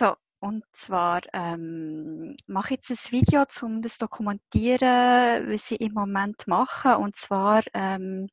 [0.00, 5.80] Also, und zwar ähm, mache ich jetzt ein Video, um das zu dokumentieren, was ich
[5.82, 6.96] im Moment mache.
[6.96, 8.28] Und zwar ähm,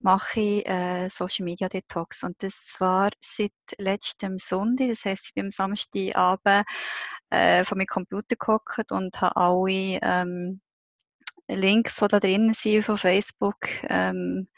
[0.00, 2.22] mache ich äh, Social Media Detox.
[2.24, 4.88] Und das zwar seit letztem Sonntag.
[4.88, 6.66] Das heißt, ich bin am Samstagabend
[7.30, 10.60] äh, von meinem Computer gehockt und habe alle ähm,
[11.48, 13.56] Links, die da drin sind von Facebook,
[13.88, 14.48] ähm,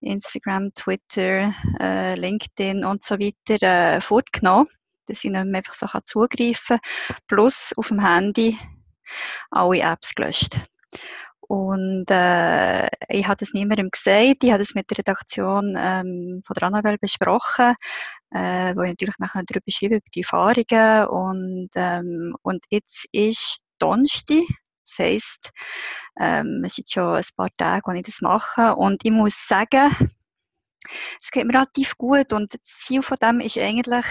[0.00, 4.68] Instagram, Twitter, äh, LinkedIn und so weiter äh, fortgenommen
[5.06, 7.16] dass ich nicht mehr einfach so zugreifen kann.
[7.26, 8.58] Plus auf dem Handy
[9.50, 10.60] alle Apps gelöscht.
[11.46, 14.42] Und äh, ich habe das niemandem gesagt.
[14.42, 17.74] Ich habe das mit der Redaktion ähm, von der Annabelle besprochen,
[18.30, 21.06] äh, wo ich natürlich nachher darüber schreibe, über die Erfahrungen.
[21.08, 24.44] Und, ähm, und jetzt ist Donnerstag.
[24.86, 25.50] Das heisst,
[26.20, 28.74] ähm, es sind schon ein paar Tage, wo ich das mache.
[28.76, 29.90] Und ich muss sagen,
[31.20, 34.06] es geht mir relativ gut und das Ziel von dem ist eigentlich,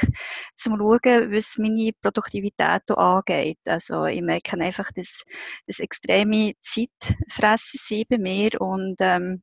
[0.56, 3.60] zum schauen, was meine Produktivität angeht.
[3.66, 5.24] Also ich merke einfach, dass
[5.68, 9.42] das extreme Zeitfressen sind bei mir und ähm,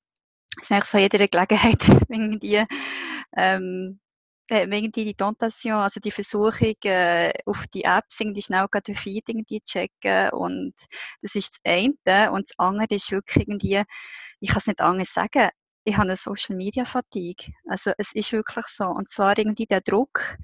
[0.61, 2.65] es merke so jeder Gelegenheit, irgendwie
[3.37, 4.01] ähm,
[4.51, 9.29] äh, irgendwie die Tentation, also die Versuchung, äh, auf die Apps irgendwie schnell den Feed
[9.29, 10.75] irgendwie checken und
[11.23, 13.83] das ist das eine und das andere ist wirklich irgendwie,
[14.41, 15.51] ich kann es nicht anders sagen,
[15.91, 17.53] ich habe eine Social Media Fatigue.
[17.67, 18.85] Also es ist wirklich so.
[18.85, 20.37] Und zwar irgendwie der Druck,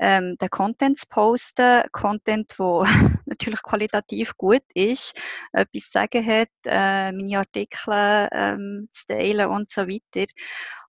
[0.00, 2.84] ähm, den Content zu posten, Content, wo
[3.26, 5.14] natürlich qualitativ gut ist,
[5.52, 10.26] etwas zu sagen hat, äh, meine Artikel ähm, zu teilen und so weiter.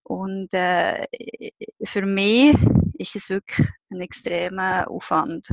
[0.01, 1.05] Und äh,
[1.83, 2.55] für mich
[2.97, 5.47] ist es wirklich ein extremer Aufwand.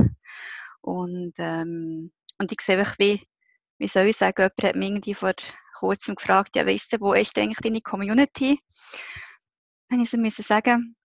[0.81, 3.21] Und, ähm, und ich sehe wie,
[3.77, 5.33] wie soll ich sagen, jemand hat mich irgendwie vor
[5.79, 8.59] kurzem gefragt, ja, weißt du, wo ist eigentlich deine Community?
[9.89, 10.95] Dann ich so sagen,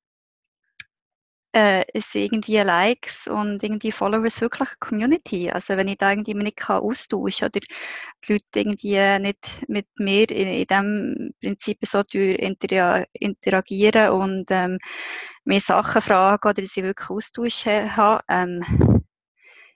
[1.55, 5.51] äh, es sind irgendwie Likes und irgendwie Followers wirklich Community.
[5.51, 10.31] Also wenn ich da irgendwie nicht kann austauschen oder die Leute irgendwie nicht mit mir
[10.31, 14.79] in, in dem Prinzip so interagieren und ähm,
[15.45, 19.05] mir Sachen fragen oder sie wirklich austauschen haben, ähm,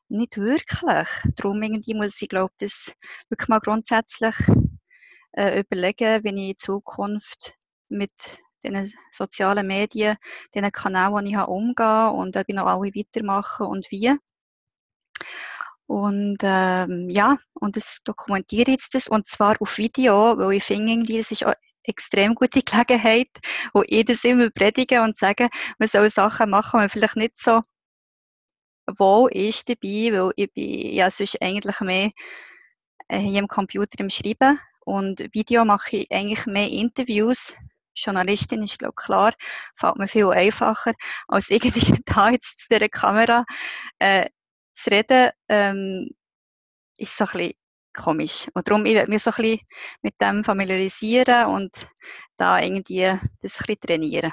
[0.08, 1.08] nicht wirklich.
[1.36, 2.92] Darum irgendwie muss ich, glaube das
[3.28, 4.34] wirklich mal grundsätzlich
[5.36, 7.54] äh, überlegen, wie ich in Zukunft
[7.88, 8.12] mit
[8.64, 10.16] den sozialen Medien,
[10.54, 14.14] den Kanälen, die ich habe, umgehe und ob ich noch alle weitermache und wie.
[15.86, 20.92] Und ähm, ja, und das dokumentiere jetzt das, und zwar auf Video, weil ich finde,
[20.92, 21.54] irgendwie, es ist eine
[21.84, 23.30] extrem gute Gelegenheit,
[23.72, 25.48] wo ich das immer predige und sage,
[25.78, 27.60] man soll Sachen machen, die man vielleicht nicht so
[28.98, 32.10] wohl ist dabei, weil ich bin ja sonst eigentlich mehr
[33.08, 37.54] äh, hier am Computer im Schreiben und Video mache ich eigentlich mehr Interviews.
[37.94, 39.34] Journalistin ist, glaube ich, klar,
[39.74, 40.92] fällt mir viel einfacher,
[41.28, 43.44] als irgendwie da jetzt zu dieser Kamera
[43.98, 44.26] äh,
[44.74, 46.10] zu reden, ähm,
[46.98, 47.52] ist so ein bisschen
[47.94, 48.48] komisch.
[48.54, 49.60] Und darum, ich werde mich so ein bisschen
[50.02, 51.88] mit dem familiarisieren und
[52.36, 54.32] da irgendwie das ein bisschen trainieren.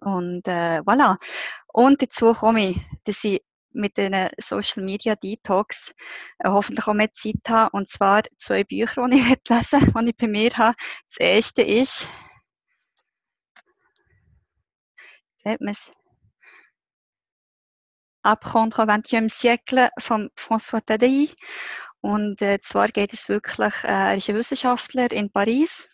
[0.00, 1.16] Und äh, voilà.
[1.66, 3.42] Und dazu komme ich, dass ich
[3.78, 5.92] mit den Social Media Detox
[6.38, 7.70] äh, hoffentlich auch mehr Zeit habe.
[7.76, 10.76] Und zwar zwei Bücher, die ich lesen die ich bei mir habe.
[11.08, 12.06] Das erste ist,
[15.44, 15.90] sieht man es,
[18.22, 21.28] Apprendre au siècle von François Tadei.
[22.00, 25.88] Und äh, zwar geht es wirklich, äh, er ist ein Wissenschaftler in Paris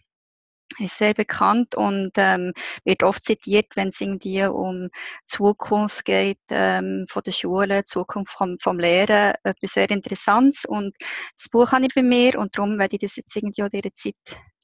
[0.78, 2.52] ist sehr bekannt und ähm,
[2.84, 4.88] wird oft zitiert, wenn es irgendwie um
[5.24, 10.64] Zukunft geht ähm, von der Schule, Zukunft vom, vom Lehren, etwas sehr Interessantes.
[10.64, 10.96] Und
[11.36, 13.92] das Buch habe ich bei mir und darum werde ich das jetzt irgendwie auch dieser
[13.92, 14.14] Zeit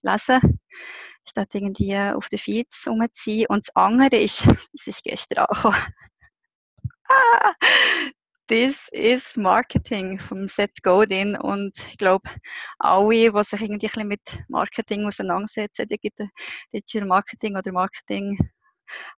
[0.02, 0.60] lesen,
[1.28, 3.46] statt irgendwie auf den Feeds rumzuziehen.
[3.48, 4.44] Und das andere ist,
[4.74, 5.76] es ist gestern angekommen,
[8.50, 12.28] This is Marketing vom Seth Godin und ich glaube,
[12.80, 18.36] alle, die sich irgendwie ein bisschen mit Marketing auseinandersetzen, Digital Marketing oder Marketing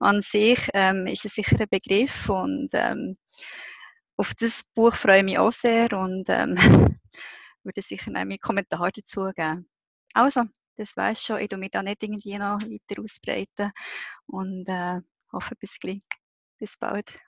[0.00, 3.16] an sich, ähm, ist es sicher ein Begriff und ähm,
[4.18, 6.54] auf das Buch freue ich mich auch sehr und ähm,
[7.64, 9.66] würde sicher einen Kommentar dazu geben.
[10.12, 10.42] Also,
[10.76, 13.72] das weiß schon, ich tue mich da nicht irgendwie noch weiter ausbreiten
[14.26, 15.00] und äh,
[15.32, 16.02] hoffe bis gleich.
[16.58, 17.18] Bis bald.